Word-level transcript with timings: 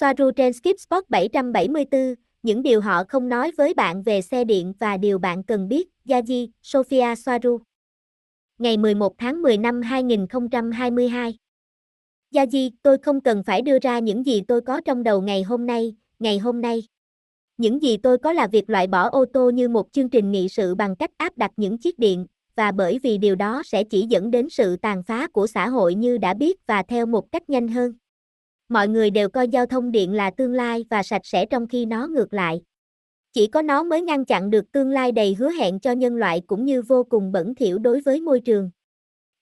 Soaru 0.00 0.30
trên 0.30 0.52
Skip 0.52 0.80
Spot 0.80 1.04
774, 1.08 2.14
những 2.42 2.62
điều 2.62 2.80
họ 2.80 3.04
không 3.08 3.28
nói 3.28 3.50
với 3.56 3.74
bạn 3.74 4.02
về 4.02 4.20
xe 4.20 4.44
điện 4.44 4.72
và 4.78 4.96
điều 4.96 5.18
bạn 5.18 5.42
cần 5.42 5.68
biết, 5.68 5.88
Yaji, 6.06 6.48
Sofia 6.62 7.14
Soaru. 7.14 7.58
Ngày 8.58 8.76
11 8.76 9.18
tháng 9.18 9.42
10 9.42 9.58
năm 9.58 9.82
2022. 9.82 11.34
Yaji, 12.34 12.70
tôi 12.82 12.98
không 12.98 13.20
cần 13.20 13.42
phải 13.42 13.62
đưa 13.62 13.78
ra 13.78 13.98
những 13.98 14.26
gì 14.26 14.42
tôi 14.48 14.60
có 14.60 14.80
trong 14.80 15.02
đầu 15.02 15.22
ngày 15.22 15.42
hôm 15.42 15.66
nay, 15.66 15.94
ngày 16.18 16.38
hôm 16.38 16.60
nay. 16.60 16.82
Những 17.56 17.82
gì 17.82 17.96
tôi 17.96 18.18
có 18.18 18.32
là 18.32 18.46
việc 18.46 18.70
loại 18.70 18.86
bỏ 18.86 19.08
ô 19.08 19.24
tô 19.32 19.50
như 19.50 19.68
một 19.68 19.92
chương 19.92 20.08
trình 20.08 20.32
nghị 20.32 20.48
sự 20.48 20.74
bằng 20.74 20.96
cách 20.96 21.10
áp 21.16 21.38
đặt 21.38 21.50
những 21.56 21.78
chiếc 21.78 21.98
điện, 21.98 22.26
và 22.56 22.72
bởi 22.72 22.98
vì 22.98 23.18
điều 23.18 23.34
đó 23.34 23.62
sẽ 23.64 23.84
chỉ 23.84 24.06
dẫn 24.08 24.30
đến 24.30 24.48
sự 24.50 24.76
tàn 24.76 25.02
phá 25.02 25.28
của 25.28 25.46
xã 25.46 25.68
hội 25.68 25.94
như 25.94 26.18
đã 26.18 26.34
biết 26.34 26.66
và 26.66 26.82
theo 26.82 27.06
một 27.06 27.32
cách 27.32 27.50
nhanh 27.50 27.68
hơn. 27.68 27.94
Mọi 28.70 28.88
người 28.88 29.10
đều 29.10 29.28
coi 29.28 29.48
giao 29.48 29.66
thông 29.66 29.92
điện 29.92 30.12
là 30.12 30.30
tương 30.30 30.52
lai 30.52 30.84
và 30.90 31.02
sạch 31.02 31.20
sẽ 31.24 31.46
trong 31.46 31.66
khi 31.66 31.86
nó 31.86 32.06
ngược 32.06 32.34
lại. 32.34 32.62
Chỉ 33.32 33.46
có 33.46 33.62
nó 33.62 33.82
mới 33.82 34.02
ngăn 34.02 34.24
chặn 34.24 34.50
được 34.50 34.72
tương 34.72 34.90
lai 34.90 35.12
đầy 35.12 35.34
hứa 35.34 35.50
hẹn 35.50 35.80
cho 35.80 35.92
nhân 35.92 36.16
loại 36.16 36.42
cũng 36.46 36.64
như 36.64 36.82
vô 36.82 37.04
cùng 37.04 37.32
bẩn 37.32 37.54
thỉu 37.54 37.78
đối 37.78 38.00
với 38.00 38.20
môi 38.20 38.40
trường. 38.40 38.70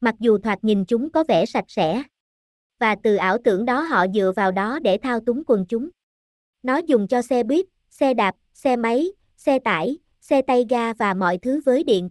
Mặc 0.01 0.15
dù 0.19 0.39
thoạt 0.39 0.65
nhìn 0.65 0.85
chúng 0.85 1.11
có 1.11 1.25
vẻ 1.29 1.47
sạch 1.47 1.65
sẽ. 1.69 2.03
Và 2.79 2.97
từ 3.03 3.17
ảo 3.17 3.39
tưởng 3.45 3.65
đó 3.65 3.81
họ 3.81 4.07
dựa 4.15 4.33
vào 4.37 4.53
đó 4.53 4.79
để 4.79 4.99
thao 4.99 5.21
túng 5.21 5.43
quần 5.47 5.67
chúng. 5.69 5.89
Nó 6.63 6.77
dùng 6.77 7.09
cho 7.09 7.23
xe 7.23 7.43
buýt, 7.43 7.67
xe 7.91 8.15
đạp, 8.15 8.35
xe 8.53 8.77
máy, 8.77 9.13
xe 9.37 9.59
tải, 9.59 9.99
xe 10.21 10.43
tay 10.43 10.67
ga 10.69 10.93
và 10.93 11.15
mọi 11.15 11.39
thứ 11.39 11.61
với 11.65 11.85
điện. 11.85 12.11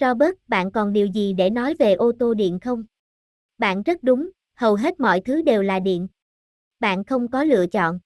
Robert, 0.00 0.34
bạn 0.48 0.70
còn 0.70 0.92
điều 0.92 1.06
gì 1.06 1.32
để 1.32 1.50
nói 1.50 1.74
về 1.78 1.94
ô 1.94 2.12
tô 2.18 2.34
điện 2.34 2.58
không? 2.60 2.84
Bạn 3.58 3.82
rất 3.82 4.02
đúng, 4.02 4.30
hầu 4.54 4.74
hết 4.74 5.00
mọi 5.00 5.20
thứ 5.20 5.42
đều 5.42 5.62
là 5.62 5.80
điện. 5.80 6.08
Bạn 6.82 7.04
không 7.04 7.30
có 7.30 7.44
lựa 7.44 7.66
chọn. 7.66 7.98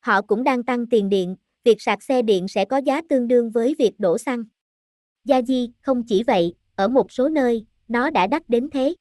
Họ 0.00 0.22
cũng 0.22 0.44
đang 0.44 0.62
tăng 0.62 0.86
tiền 0.86 1.08
điện, 1.08 1.36
việc 1.64 1.82
sạc 1.82 2.02
xe 2.02 2.22
điện 2.22 2.48
sẽ 2.48 2.64
có 2.64 2.76
giá 2.76 3.00
tương 3.08 3.28
đương 3.28 3.50
với 3.50 3.74
việc 3.78 3.92
đổ 3.98 4.18
xăng. 4.18 4.44
Gia 5.24 5.42
Di, 5.42 5.72
không 5.80 6.02
chỉ 6.06 6.22
vậy, 6.22 6.54
ở 6.76 6.88
một 6.88 7.12
số 7.12 7.28
nơi, 7.28 7.66
nó 7.88 8.10
đã 8.10 8.26
đắt 8.26 8.48
đến 8.48 8.68
thế. 8.72 8.94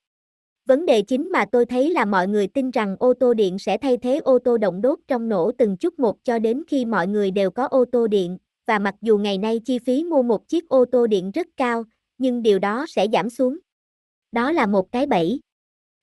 Vấn 0.65 0.85
đề 0.85 1.01
chính 1.01 1.31
mà 1.31 1.45
tôi 1.51 1.65
thấy 1.65 1.89
là 1.89 2.05
mọi 2.05 2.27
người 2.27 2.47
tin 2.47 2.71
rằng 2.71 2.95
ô 2.99 3.13
tô 3.19 3.33
điện 3.33 3.59
sẽ 3.59 3.77
thay 3.77 3.97
thế 3.97 4.17
ô 4.17 4.39
tô 4.39 4.57
động 4.57 4.81
đốt 4.81 4.99
trong 5.07 5.29
nổ 5.29 5.51
từng 5.57 5.77
chút 5.77 5.99
một 5.99 6.23
cho 6.23 6.39
đến 6.39 6.63
khi 6.67 6.85
mọi 6.85 7.07
người 7.07 7.31
đều 7.31 7.51
có 7.51 7.65
ô 7.65 7.85
tô 7.91 8.07
điện, 8.07 8.37
và 8.65 8.79
mặc 8.79 8.95
dù 9.01 9.17
ngày 9.17 9.37
nay 9.37 9.59
chi 9.65 9.79
phí 9.79 10.03
mua 10.03 10.23
một 10.23 10.47
chiếc 10.47 10.69
ô 10.69 10.85
tô 10.91 11.07
điện 11.07 11.31
rất 11.31 11.47
cao, 11.57 11.83
nhưng 12.17 12.41
điều 12.41 12.59
đó 12.59 12.85
sẽ 12.89 13.07
giảm 13.13 13.29
xuống. 13.29 13.57
Đó 14.31 14.51
là 14.51 14.65
một 14.65 14.91
cái 14.91 15.05
bẫy. 15.05 15.39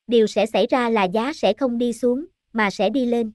Điều 0.06 0.26
sẽ 0.26 0.46
xảy 0.46 0.66
ra 0.66 0.90
là 0.90 1.04
giá 1.04 1.32
sẽ 1.32 1.52
không 1.52 1.78
đi 1.78 1.92
xuống, 1.92 2.26
mà 2.52 2.70
sẽ 2.70 2.90
đi 2.90 3.06
lên. 3.06 3.32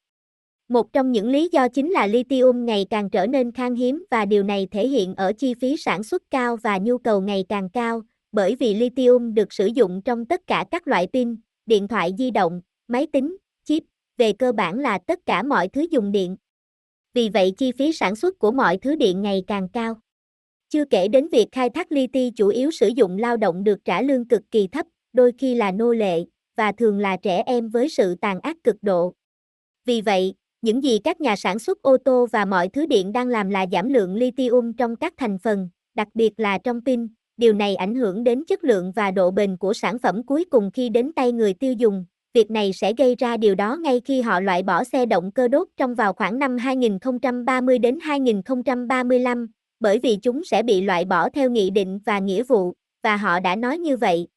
Một 0.70 0.94
trong 0.94 1.12
những 1.12 1.30
lý 1.30 1.50
do 1.52 1.68
chính 1.68 1.92
là 1.92 2.08
lithium 2.08 2.66
ngày 2.66 2.86
càng 2.90 3.10
trở 3.10 3.28
nên 3.28 3.52
khan 3.52 3.76
hiếm 3.76 4.06
và 4.12 4.26
điều 4.26 4.44
này 4.44 4.68
thể 4.72 4.88
hiện 4.88 5.16
ở 5.16 5.34
chi 5.34 5.54
phí 5.54 5.78
sản 5.78 6.04
xuất 6.04 6.24
cao 6.30 6.56
và 6.56 6.78
nhu 6.78 6.98
cầu 6.98 7.22
ngày 7.22 7.46
càng 7.50 7.70
cao, 7.70 8.02
bởi 8.32 8.56
vì 8.56 8.74
lithium 8.74 9.34
được 9.34 9.54
sử 9.54 9.66
dụng 9.66 10.02
trong 10.06 10.26
tất 10.26 10.48
cả 10.48 10.66
các 10.72 10.88
loại 10.88 11.08
pin, 11.14 11.36
điện 11.66 11.88
thoại 11.88 12.12
di 12.18 12.32
động, 12.32 12.62
máy 12.88 13.08
tính, 13.14 13.38
chip, 13.64 13.84
về 14.18 14.34
cơ 14.34 14.52
bản 14.52 14.80
là 14.80 15.00
tất 15.08 15.20
cả 15.26 15.44
mọi 15.44 15.68
thứ 15.68 15.86
dùng 15.92 16.12
điện. 16.12 16.38
Vì 17.14 17.30
vậy 17.30 17.54
chi 17.58 17.72
phí 17.72 17.94
sản 17.94 18.16
xuất 18.16 18.40
của 18.40 18.52
mọi 18.52 18.78
thứ 18.78 18.96
điện 18.96 19.22
ngày 19.22 19.44
càng 19.48 19.70
cao. 19.74 20.00
Chưa 20.70 20.86
kể 20.86 21.08
đến 21.08 21.28
việc 21.28 21.48
khai 21.52 21.70
thác 21.70 21.92
li 21.92 22.08
chủ 22.36 22.48
yếu 22.48 22.72
sử 22.72 22.88
dụng 22.88 23.18
lao 23.18 23.38
động 23.38 23.64
được 23.64 23.86
trả 23.86 24.02
lương 24.02 24.28
cực 24.28 24.42
kỳ 24.52 24.68
thấp, 24.68 24.86
đôi 25.14 25.32
khi 25.38 25.56
là 25.56 25.72
nô 25.72 25.92
lệ, 25.92 26.26
và 26.56 26.72
thường 26.72 27.00
là 27.00 27.18
trẻ 27.18 27.44
em 27.46 27.70
với 27.70 27.90
sự 27.90 28.16
tàn 28.16 28.40
ác 28.40 28.58
cực 28.64 28.76
độ. 28.82 29.14
Vì 29.86 30.02
vậy, 30.02 30.34
những 30.62 30.84
gì 30.84 31.00
các 31.04 31.22
nhà 31.22 31.36
sản 31.36 31.60
xuất 31.60 31.82
ô 31.82 31.98
tô 32.06 32.28
và 32.32 32.46
mọi 32.46 32.70
thứ 32.70 32.86
điện 32.86 33.14
đang 33.14 33.28
làm 33.28 33.50
là 33.50 33.66
giảm 33.72 33.90
lượng 33.90 34.16
lithium 34.16 34.74
trong 34.74 34.96
các 34.96 35.14
thành 35.18 35.38
phần, 35.38 35.70
đặc 35.96 36.08
biệt 36.14 36.34
là 36.38 36.58
trong 36.58 36.82
pin. 36.86 37.08
Điều 37.38 37.54
này 37.54 37.76
ảnh 37.76 37.96
hưởng 37.96 38.24
đến 38.24 38.44
chất 38.48 38.64
lượng 38.64 38.92
và 38.96 39.12
độ 39.12 39.32
bền 39.32 39.58
của 39.58 39.74
sản 39.74 40.00
phẩm 40.00 40.24
cuối 40.24 40.46
cùng 40.50 40.72
khi 40.72 40.90
đến 40.90 41.12
tay 41.14 41.32
người 41.32 41.54
tiêu 41.54 41.74
dùng. 41.74 42.06
Việc 42.34 42.52
này 42.52 42.74
sẽ 42.74 42.94
gây 42.98 43.16
ra 43.16 43.38
điều 43.38 43.56
đó 43.56 43.76
ngay 43.76 44.02
khi 44.06 44.22
họ 44.22 44.40
loại 44.40 44.64
bỏ 44.64 44.84
xe 44.84 45.06
động 45.06 45.32
cơ 45.32 45.48
đốt 45.48 45.68
trong 45.78 45.96
vào 45.96 46.14
khoảng 46.14 46.40
năm 46.40 46.58
2030 46.58 47.80
đến 47.80 48.00
2035, 48.02 49.48
bởi 49.80 50.00
vì 50.00 50.18
chúng 50.22 50.44
sẽ 50.44 50.64
bị 50.64 50.82
loại 50.82 51.06
bỏ 51.06 51.30
theo 51.30 51.50
nghị 51.50 51.70
định 51.70 52.00
và 52.06 52.20
nghĩa 52.20 52.44
vụ, 52.44 52.74
và 53.04 53.18
họ 53.18 53.40
đã 53.40 53.56
nói 53.56 53.78
như 53.78 53.98
vậy. 53.98 54.28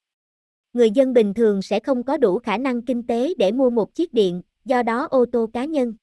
Người 0.73 0.91
dân 0.91 1.13
bình 1.13 1.35
thường 1.35 1.63
sẽ 1.63 1.81
không 1.81 2.03
có 2.03 2.17
đủ 2.17 2.39
khả 2.39 2.59
năng 2.59 2.83
kinh 2.83 3.07
tế 3.07 3.35
để 3.39 3.53
mua 3.53 3.71
một 3.71 3.95
chiếc 3.95 4.13
điện, 4.13 4.43
do 4.65 4.83
đó 4.83 5.07
ô 5.11 5.25
tô 5.33 5.51
cá 5.53 5.65
nhân 5.65 5.95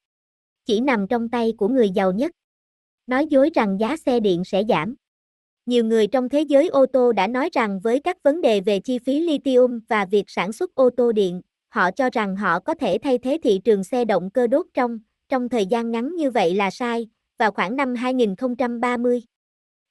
chỉ 0.65 0.79
nằm 0.79 1.07
trong 1.07 1.29
tay 1.29 1.53
của 1.57 1.67
người 1.67 1.89
giàu 1.89 2.11
nhất. 2.11 2.31
Nói 3.07 3.27
dối 3.29 3.49
rằng 3.53 3.79
giá 3.79 3.97
xe 3.97 4.19
điện 4.19 4.43
sẽ 4.45 4.63
giảm. 4.69 4.95
Nhiều 5.65 5.85
người 5.85 6.07
trong 6.07 6.29
thế 6.29 6.41
giới 6.41 6.67
ô 6.67 6.85
tô 6.85 7.11
đã 7.11 7.27
nói 7.27 7.49
rằng 7.53 7.79
với 7.79 7.99
các 7.99 8.23
vấn 8.23 8.41
đề 8.41 8.61
về 8.61 8.79
chi 8.79 8.99
phí 8.99 9.19
lithium 9.19 9.79
và 9.89 10.05
việc 10.05 10.23
sản 10.27 10.53
xuất 10.53 10.75
ô 10.75 10.89
tô 10.89 11.11
điện, 11.11 11.41
họ 11.69 11.91
cho 11.91 12.09
rằng 12.13 12.35
họ 12.35 12.59
có 12.59 12.73
thể 12.73 12.97
thay 13.03 13.17
thế 13.17 13.37
thị 13.43 13.59
trường 13.63 13.83
xe 13.83 14.05
động 14.05 14.29
cơ 14.29 14.47
đốt 14.47 14.65
trong 14.73 14.99
trong 15.29 15.49
thời 15.49 15.65
gian 15.65 15.91
ngắn 15.91 16.15
như 16.15 16.31
vậy 16.31 16.55
là 16.55 16.69
sai, 16.69 17.07
vào 17.37 17.51
khoảng 17.51 17.75
năm 17.75 17.95
2030. 17.95 19.21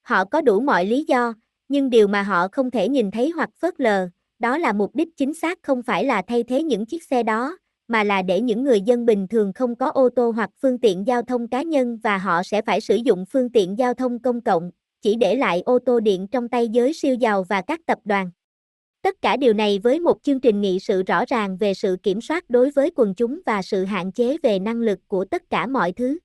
Họ 0.03 0.25
có 0.25 0.41
đủ 0.41 0.61
mọi 0.61 0.85
lý 0.85 1.05
do, 1.09 1.35
nhưng 1.69 1.91
điều 1.91 2.09
mà 2.09 2.23
họ 2.23 2.49
không 2.53 2.71
thể 2.71 2.89
nhìn 2.89 3.11
thấy 3.11 3.31
hoặc 3.31 3.51
phớt 3.61 3.81
lờ, 3.81 4.09
đó 4.39 4.59
là 4.59 4.73
mục 4.73 4.95
đích 4.95 5.17
chính 5.17 5.35
xác 5.35 5.59
không 5.63 5.83
phải 5.83 6.05
là 6.05 6.23
thay 6.23 6.43
thế 6.43 6.63
những 6.63 6.87
chiếc 6.87 7.05
xe 7.05 7.23
đó, 7.23 7.59
mà 7.89 8.05
là 8.05 8.23
để 8.23 8.41
những 8.41 8.65
người 8.65 8.81
dân 8.81 9.07
bình 9.07 9.29
thường 9.29 9.53
không 9.53 9.77
có 9.77 9.91
ô 9.91 10.09
tô 10.17 10.31
hoặc 10.31 10.51
phương 10.63 10.79
tiện 10.79 11.07
giao 11.07 11.23
thông 11.23 11.49
cá 11.49 11.63
nhân 11.63 11.99
và 12.03 12.19
họ 12.19 12.43
sẽ 12.43 12.63
phải 12.63 12.81
sử 12.81 12.97
dụng 12.97 13.25
phương 13.31 13.51
tiện 13.51 13.79
giao 13.79 13.95
thông 13.95 14.19
công 14.19 14.41
cộng, 14.41 14.71
chỉ 15.03 15.15
để 15.17 15.35
lại 15.35 15.63
ô 15.67 15.79
tô 15.79 16.01
điện 16.01 16.27
trong 16.29 16.49
tay 16.49 16.69
giới 16.69 16.93
siêu 16.95 17.15
giàu 17.15 17.43
và 17.43 17.63
các 17.63 17.81
tập 17.87 17.99
đoàn. 18.05 18.31
Tất 19.03 19.23
cả 19.23 19.37
điều 19.37 19.53
này 19.53 19.79
với 19.83 20.01
một 20.01 20.23
chương 20.23 20.41
trình 20.41 20.61
nghị 20.61 20.79
sự 20.79 21.03
rõ 21.03 21.25
ràng 21.29 21.57
về 21.57 21.75
sự 21.75 21.97
kiểm 22.03 22.21
soát 22.21 22.51
đối 22.51 22.71
với 22.71 22.91
quần 22.97 23.15
chúng 23.15 23.41
và 23.47 23.63
sự 23.63 23.85
hạn 23.85 24.13
chế 24.13 24.37
về 24.43 24.59
năng 24.59 24.77
lực 24.77 24.99
của 25.09 25.25
tất 25.25 25.51
cả 25.51 25.67
mọi 25.67 25.93
thứ. 25.93 26.19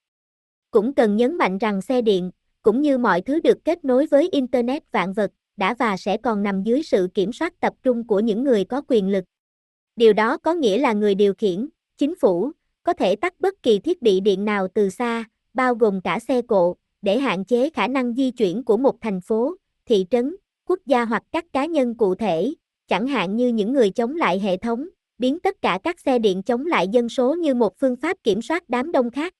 Cũng 0.72 0.94
cần 0.94 1.16
nhấn 1.16 1.38
mạnh 1.38 1.58
rằng 1.58 1.82
xe 1.82 2.02
điện, 2.02 2.32
cũng 2.62 2.82
như 2.82 2.98
mọi 2.98 3.22
thứ 3.22 3.40
được 3.40 3.66
kết 3.66 3.86
nối 3.86 4.06
với 4.06 4.30
Internet 4.32 4.92
vạn 4.92 5.14
vật, 5.14 5.32
đã 5.60 5.76
và 5.80 5.98
sẽ 5.98 6.18
còn 6.18 6.44
nằm 6.44 6.64
dưới 6.64 6.84
sự 6.84 7.08
kiểm 7.14 7.34
soát 7.34 7.60
tập 7.60 7.74
trung 7.84 8.08
của 8.08 8.20
những 8.20 8.44
người 8.44 8.64
có 8.64 8.82
quyền 8.88 9.10
lực. 9.10 9.24
Điều 9.96 10.14
đó 10.14 10.38
có 10.38 10.54
nghĩa 10.54 10.78
là 10.78 10.94
người 10.94 11.16
điều 11.16 11.34
khiển, 11.34 11.70
chính 11.98 12.16
phủ, 12.16 12.52
có 12.84 12.94
thể 12.94 13.16
tắt 13.16 13.34
bất 13.40 13.64
kỳ 13.64 13.80
thiết 13.80 14.02
bị 14.02 14.20
điện 14.20 14.46
nào 14.46 14.68
từ 14.74 14.90
xa, 14.90 15.24
bao 15.54 15.76
gồm 15.76 16.02
cả 16.02 16.20
xe 16.20 16.42
cộ, 16.42 16.76
để 17.02 17.20
hạn 17.20 17.46
chế 17.46 17.70
khả 17.70 17.88
năng 17.88 18.14
di 18.14 18.32
chuyển 18.32 18.64
của 18.64 18.78
một 18.78 18.96
thành 19.02 19.22
phố, 19.22 19.56
thị 19.86 20.06
trấn, 20.10 20.36
quốc 20.66 20.80
gia 20.86 21.06
hoặc 21.06 21.24
các 21.32 21.46
cá 21.54 21.66
nhân 21.66 21.98
cụ 21.98 22.16
thể, 22.16 22.54
chẳng 22.88 23.08
hạn 23.08 23.36
như 23.36 23.48
những 23.48 23.74
người 23.74 23.90
chống 23.90 24.16
lại 24.16 24.40
hệ 24.40 24.58
thống, 24.58 24.88
biến 25.18 25.40
tất 25.40 25.62
cả 25.62 25.80
các 25.84 26.00
xe 26.00 26.20
điện 26.20 26.44
chống 26.44 26.66
lại 26.66 26.88
dân 26.88 27.10
số 27.10 27.36
như 27.36 27.54
một 27.54 27.80
phương 27.80 27.96
pháp 27.96 28.18
kiểm 28.24 28.42
soát 28.42 28.70
đám 28.70 28.92
đông 28.92 29.12
khác. 29.12 29.34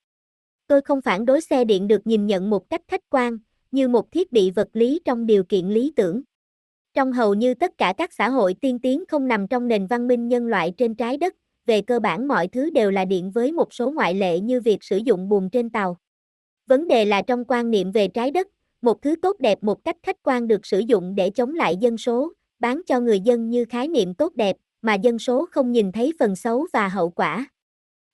Tôi 0.68 0.82
không 0.82 1.02
phản 1.02 1.26
đối 1.26 1.42
xe 1.42 1.66
điện 1.66 1.88
được 1.88 2.08
nhìn 2.08 2.28
nhận 2.28 2.50
một 2.50 2.70
cách 2.70 2.82
khách 2.88 3.10
quan, 3.10 3.38
như 3.72 3.88
một 3.88 4.12
thiết 4.12 4.32
bị 4.32 4.52
vật 4.52 4.70
lý 4.74 5.00
trong 5.06 5.26
điều 5.26 5.44
kiện 5.44 5.68
lý 5.68 5.94
tưởng. 5.96 6.22
Trong 6.94 7.14
hầu 7.14 7.34
như 7.34 7.54
tất 7.54 7.78
cả 7.78 7.94
các 7.98 8.14
xã 8.14 8.30
hội 8.30 8.54
tiên 8.62 8.80
tiến 8.80 9.04
không 9.08 9.28
nằm 9.28 9.48
trong 9.48 9.68
nền 9.68 9.88
văn 9.88 10.08
minh 10.08 10.28
nhân 10.28 10.48
loại 10.48 10.74
trên 10.78 10.96
trái 10.96 11.18
đất, 11.18 11.36
về 11.66 11.82
cơ 11.82 12.00
bản 12.00 12.28
mọi 12.28 12.48
thứ 12.48 12.70
đều 12.70 12.92
là 12.92 13.06
điện 13.06 13.32
với 13.32 13.52
một 13.52 13.74
số 13.74 13.92
ngoại 13.92 14.14
lệ 14.14 14.40
như 14.40 14.62
việc 14.62 14.84
sử 14.84 14.98
dụng 14.98 15.30
buồng 15.30 15.50
trên 15.50 15.70
tàu. 15.70 15.98
Vấn 16.68 16.88
đề 16.88 17.06
là 17.06 17.22
trong 17.22 17.46
quan 17.48 17.72
niệm 17.72 17.92
về 17.92 18.08
trái 18.08 18.32
đất, 18.32 18.48
một 18.82 19.02
thứ 19.02 19.16
tốt 19.22 19.40
đẹp 19.40 19.64
một 19.64 19.84
cách 19.84 19.98
khách 20.04 20.18
quan 20.24 20.48
được 20.48 20.66
sử 20.66 20.80
dụng 20.80 21.16
để 21.16 21.30
chống 21.30 21.56
lại 21.56 21.78
dân 21.78 21.98
số, 21.98 22.34
bán 22.60 22.82
cho 22.88 23.00
người 23.00 23.20
dân 23.20 23.50
như 23.50 23.66
khái 23.66 23.88
niệm 23.88 24.14
tốt 24.14 24.36
đẹp, 24.36 24.56
mà 24.82 24.94
dân 24.94 25.20
số 25.20 25.46
không 25.52 25.72
nhìn 25.72 25.92
thấy 25.92 26.14
phần 26.20 26.36
xấu 26.36 26.68
và 26.74 26.88
hậu 26.88 27.10
quả. 27.10 27.50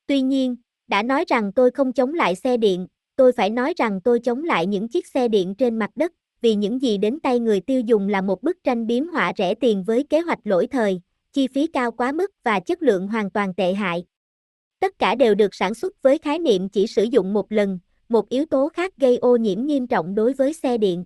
Tuy 0.07 0.21
nhiên, 0.21 0.55
đã 0.87 1.03
nói 1.03 1.25
rằng 1.27 1.51
tôi 1.51 1.71
không 1.71 1.93
chống 1.93 2.13
lại 2.13 2.35
xe 2.35 2.57
điện, 2.57 2.87
tôi 3.15 3.31
phải 3.31 3.49
nói 3.49 3.73
rằng 3.77 4.01
tôi 4.01 4.19
chống 4.19 4.43
lại 4.43 4.65
những 4.65 4.87
chiếc 4.87 5.07
xe 5.07 5.27
điện 5.27 5.55
trên 5.55 5.79
mặt 5.79 5.89
đất, 5.95 6.11
vì 6.41 6.55
những 6.55 6.81
gì 6.81 6.97
đến 6.97 7.19
tay 7.19 7.39
người 7.39 7.59
tiêu 7.59 7.81
dùng 7.81 8.09
là 8.09 8.21
một 8.21 8.43
bức 8.43 8.63
tranh 8.63 8.87
biếm 8.87 9.07
họa 9.07 9.33
rẻ 9.37 9.55
tiền 9.55 9.83
với 9.83 10.03
kế 10.03 10.19
hoạch 10.21 10.39
lỗi 10.43 10.67
thời, 10.67 11.01
chi 11.33 11.47
phí 11.47 11.67
cao 11.67 11.91
quá 11.91 12.11
mức 12.11 12.31
và 12.43 12.59
chất 12.59 12.81
lượng 12.83 13.07
hoàn 13.07 13.31
toàn 13.31 13.53
tệ 13.53 13.73
hại. 13.73 14.05
Tất 14.79 14.99
cả 14.99 15.15
đều 15.15 15.35
được 15.35 15.55
sản 15.55 15.73
xuất 15.73 16.01
với 16.01 16.17
khái 16.17 16.39
niệm 16.39 16.69
chỉ 16.69 16.87
sử 16.87 17.03
dụng 17.03 17.33
một 17.33 17.51
lần, 17.51 17.79
một 18.09 18.29
yếu 18.29 18.45
tố 18.45 18.69
khác 18.69 18.97
gây 18.97 19.17
ô 19.17 19.35
nhiễm 19.35 19.65
nghiêm 19.65 19.87
trọng 19.87 20.15
đối 20.15 20.33
với 20.33 20.53
xe 20.53 20.77
điện. 20.77 21.05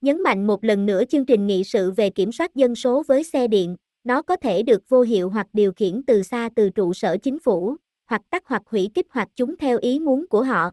Nhấn 0.00 0.22
mạnh 0.22 0.46
một 0.46 0.64
lần 0.64 0.86
nữa 0.86 1.04
chương 1.04 1.26
trình 1.26 1.46
nghị 1.46 1.64
sự 1.64 1.90
về 1.90 2.10
kiểm 2.10 2.32
soát 2.32 2.54
dân 2.54 2.74
số 2.74 3.02
với 3.08 3.24
xe 3.24 3.48
điện, 3.48 3.76
nó 4.04 4.22
có 4.22 4.36
thể 4.36 4.62
được 4.62 4.88
vô 4.88 5.00
hiệu 5.00 5.30
hoặc 5.30 5.46
điều 5.52 5.72
khiển 5.72 6.02
từ 6.06 6.22
xa 6.22 6.48
từ 6.56 6.70
trụ 6.70 6.94
sở 6.94 7.16
chính 7.16 7.38
phủ, 7.38 7.76
hoặc 8.06 8.22
tắt 8.30 8.42
hoặc 8.46 8.62
hủy 8.66 8.90
kích 8.94 9.06
hoạt 9.10 9.28
chúng 9.36 9.56
theo 9.56 9.78
ý 9.78 9.98
muốn 9.98 10.26
của 10.28 10.42
họ. 10.42 10.70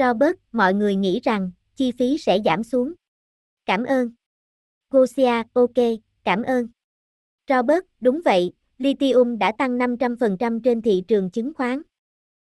Robert, 0.00 0.36
mọi 0.52 0.74
người 0.74 0.96
nghĩ 0.96 1.20
rằng, 1.20 1.50
chi 1.76 1.92
phí 1.92 2.18
sẽ 2.18 2.38
giảm 2.44 2.64
xuống. 2.64 2.92
Cảm 3.66 3.84
ơn. 3.84 4.10
Gosia, 4.90 5.42
ok, 5.52 5.74
cảm 6.24 6.42
ơn. 6.42 6.68
Robert, 7.48 7.84
đúng 8.00 8.20
vậy, 8.24 8.52
lithium 8.78 9.38
đã 9.38 9.52
tăng 9.52 9.78
500% 9.78 10.60
trên 10.60 10.82
thị 10.82 11.04
trường 11.08 11.30
chứng 11.30 11.54
khoán. 11.54 11.82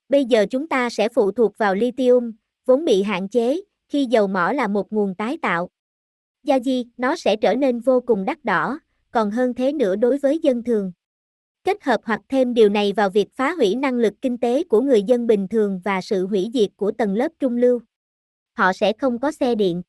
Bây 0.10 0.26
giờ 0.26 0.46
chúng 0.50 0.68
ta 0.68 0.90
sẽ 0.90 1.10
phụ 1.10 1.32
thuộc 1.32 1.58
vào 1.58 1.76
lithium, 1.76 2.32
vốn 2.66 2.86
bị 2.86 3.04
hạn 3.04 3.30
chế, 3.30 3.62
khi 3.90 4.06
dầu 4.06 4.28
mỏ 4.28 4.52
là 4.52 4.68
một 4.68 4.94
nguồn 4.94 5.16
tái 5.16 5.38
tạo. 5.42 5.70
Gia 6.44 6.60
di, 6.60 6.86
nó 6.98 7.16
sẽ 7.16 7.36
trở 7.36 7.56
nên 7.56 7.80
vô 7.80 8.02
cùng 8.02 8.26
đắt 8.26 8.46
đỏ, 8.46 8.80
còn 9.12 9.32
hơn 9.32 9.54
thế 9.54 9.74
nữa 9.74 9.96
đối 9.96 10.18
với 10.18 10.40
dân 10.44 10.64
thường. 10.64 10.92
Kết 11.64 11.84
hợp 11.84 12.02
hoặc 12.04 12.22
thêm 12.30 12.54
điều 12.54 12.70
này 12.70 12.94
vào 12.94 13.10
việc 13.10 13.28
phá 13.34 13.54
hủy 13.54 13.76
năng 13.76 13.96
lực 13.96 14.14
kinh 14.22 14.38
tế 14.38 14.64
của 14.64 14.82
người 14.82 15.04
dân 15.04 15.28
bình 15.28 15.48
thường 15.48 15.82
và 15.84 16.02
sự 16.02 16.28
hủy 16.28 16.50
diệt 16.54 16.70
của 16.76 16.92
tầng 16.92 17.16
lớp 17.16 17.32
trung 17.40 17.58
lưu. 17.58 17.80
Họ 18.58 18.74
sẽ 18.74 18.94
không 18.94 19.20
có 19.20 19.32
xe 19.32 19.56
điện. 19.56 19.82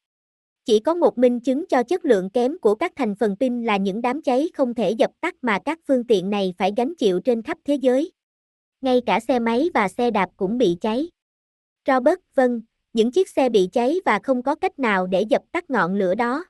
Chỉ 0.64 0.78
có 0.78 0.94
một 0.94 1.19
minh 1.19 1.40
chứng 1.40 1.64
cho 1.69 1.82
chất 1.82 2.04
lượng 2.04 2.30
kém 2.30 2.58
của 2.58 2.74
các 2.74 2.92
thành 2.96 3.14
phần 3.14 3.36
pin 3.40 3.64
là 3.64 3.76
những 3.76 4.02
đám 4.02 4.22
cháy 4.22 4.48
không 4.54 4.74
thể 4.74 4.90
dập 4.90 5.10
tắt 5.20 5.34
mà 5.42 5.58
các 5.64 5.78
phương 5.88 6.04
tiện 6.04 6.30
này 6.30 6.54
phải 6.58 6.72
gánh 6.76 6.94
chịu 6.98 7.20
trên 7.20 7.42
khắp 7.42 7.58
thế 7.64 7.74
giới. 7.74 8.12
Ngay 8.80 9.00
cả 9.06 9.20
xe 9.20 9.38
máy 9.38 9.70
và 9.74 9.88
xe 9.88 10.10
đạp 10.10 10.30
cũng 10.36 10.58
bị 10.58 10.76
cháy. 10.80 11.08
Robert, 11.86 12.19
vâng, 12.34 12.60
những 12.92 13.10
chiếc 13.12 13.28
xe 13.28 13.48
bị 13.48 13.69
cháy 13.72 14.00
và 14.04 14.19
không 14.22 14.42
có 14.42 14.54
cách 14.54 14.78
nào 14.78 15.06
để 15.06 15.22
dập 15.22 15.42
tắt 15.52 15.70
ngọn 15.70 15.94
lửa 15.94 16.14
đó. 16.14 16.44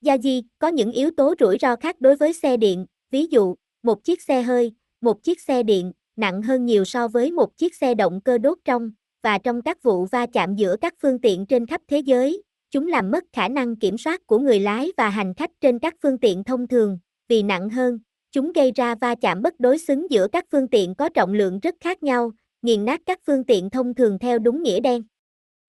Gia 0.00 0.18
di, 0.18 0.42
có 0.58 0.68
những 0.68 0.92
yếu 0.92 1.10
tố 1.16 1.34
rủi 1.40 1.58
ro 1.60 1.76
khác 1.76 2.00
đối 2.00 2.16
với 2.16 2.32
xe 2.32 2.56
điện, 2.56 2.86
ví 3.10 3.26
dụ, 3.26 3.54
một 3.82 4.04
chiếc 4.04 4.22
xe 4.22 4.42
hơi, 4.42 4.72
một 5.00 5.22
chiếc 5.22 5.40
xe 5.40 5.62
điện, 5.62 5.92
nặng 6.16 6.42
hơn 6.42 6.66
nhiều 6.66 6.84
so 6.84 7.08
với 7.08 7.32
một 7.32 7.56
chiếc 7.56 7.74
xe 7.74 7.94
động 7.94 8.20
cơ 8.20 8.38
đốt 8.38 8.58
trong, 8.64 8.90
và 9.22 9.38
trong 9.38 9.62
các 9.62 9.82
vụ 9.82 10.04
va 10.04 10.26
chạm 10.26 10.54
giữa 10.56 10.76
các 10.80 10.94
phương 11.02 11.18
tiện 11.18 11.46
trên 11.46 11.66
khắp 11.66 11.80
thế 11.88 11.98
giới, 11.98 12.42
chúng 12.70 12.88
làm 12.88 13.10
mất 13.10 13.24
khả 13.32 13.48
năng 13.48 13.76
kiểm 13.76 13.98
soát 13.98 14.26
của 14.26 14.38
người 14.38 14.60
lái 14.60 14.92
và 14.96 15.08
hành 15.08 15.34
khách 15.34 15.50
trên 15.60 15.78
các 15.78 15.94
phương 16.02 16.18
tiện 16.18 16.44
thông 16.44 16.68
thường, 16.68 16.98
vì 17.28 17.42
nặng 17.42 17.70
hơn, 17.70 17.98
chúng 18.32 18.52
gây 18.52 18.72
ra 18.74 18.94
va 18.94 19.14
chạm 19.14 19.42
bất 19.42 19.60
đối 19.60 19.78
xứng 19.78 20.10
giữa 20.10 20.28
các 20.28 20.44
phương 20.52 20.68
tiện 20.68 20.94
có 20.94 21.08
trọng 21.08 21.32
lượng 21.32 21.60
rất 21.60 21.74
khác 21.80 22.02
nhau, 22.02 22.32
nghiền 22.62 22.84
nát 22.84 23.00
các 23.06 23.20
phương 23.26 23.44
tiện 23.44 23.70
thông 23.70 23.94
thường 23.94 24.18
theo 24.18 24.38
đúng 24.38 24.62
nghĩa 24.62 24.80
đen. 24.80 25.02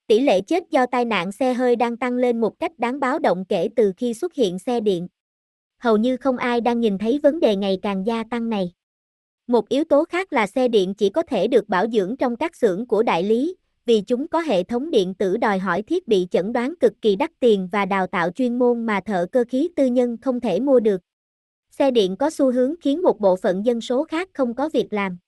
Tỷ 0.07 0.21
lệ 0.21 0.41
chết 0.41 0.71
do 0.71 0.87
tai 0.87 1.05
nạn 1.05 1.33
xe 1.33 1.55
hơi 1.55 1.77
đang 1.77 1.97
tăng 1.97 2.13
lên 2.13 2.41
một 2.41 2.59
cách 2.59 2.79
đáng 2.79 3.01
báo 3.01 3.19
động 3.19 3.45
kể 3.49 3.69
từ 3.77 3.93
khi 3.97 4.15
xuất 4.15 4.35
hiện 4.35 4.59
xe 4.59 4.81
điện. 4.81 5.09
Hầu 5.81 5.97
như 5.97 6.17
không 6.17 6.37
ai 6.37 6.61
đang 6.61 6.81
nhìn 6.81 6.99
thấy 6.99 7.21
vấn 7.23 7.41
đề 7.41 7.57
ngày 7.57 7.79
càng 7.83 8.07
gia 8.07 8.25
tăng 8.25 8.49
này. 8.49 8.73
Một 9.47 9.69
yếu 9.69 9.85
tố 9.85 10.05
khác 10.05 10.33
là 10.33 10.47
xe 10.47 10.69
điện 10.69 10.95
chỉ 10.95 11.11
có 11.11 11.23
thể 11.23 11.49
được 11.49 11.69
bảo 11.69 11.87
dưỡng 11.91 12.17
trong 12.17 12.37
các 12.37 12.57
xưởng 12.57 12.87
của 12.87 13.03
đại 13.03 13.23
lý, 13.23 13.57
vì 13.87 14.01
chúng 14.01 14.29
có 14.29 14.41
hệ 14.41 14.63
thống 14.63 14.91
điện 14.91 15.15
tử 15.15 15.37
đòi 15.37 15.59
hỏi 15.59 15.83
thiết 15.83 16.09
bị 16.09 16.27
chẩn 16.31 16.53
đoán 16.53 16.75
cực 16.81 16.93
kỳ 17.03 17.17
đắt 17.17 17.31
tiền 17.41 17.69
và 17.73 17.85
đào 17.85 18.07
tạo 18.07 18.31
chuyên 18.31 18.59
môn 18.59 18.87
mà 18.87 19.01
thợ 19.01 19.27
cơ 19.33 19.45
khí 19.49 19.71
tư 19.77 19.87
nhân 19.87 20.17
không 20.17 20.41
thể 20.41 20.61
mua 20.61 20.81
được. 20.81 21.01
Xe 21.71 21.91
điện 21.91 22.17
có 22.17 22.31
xu 22.31 22.53
hướng 22.53 22.75
khiến 22.81 23.03
một 23.03 23.21
bộ 23.21 23.37
phận 23.37 23.67
dân 23.67 23.81
số 23.81 24.05
khác 24.05 24.29
không 24.35 24.55
có 24.55 24.69
việc 24.69 24.93
làm. 24.93 25.19